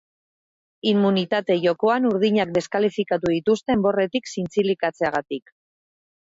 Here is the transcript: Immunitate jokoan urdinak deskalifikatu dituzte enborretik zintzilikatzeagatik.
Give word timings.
Immunitate 0.91 1.57
jokoan 1.65 2.07
urdinak 2.11 2.55
deskalifikatu 2.55 3.35
dituzte 3.35 3.77
enborretik 3.79 4.33
zintzilikatzeagatik. 4.35 5.55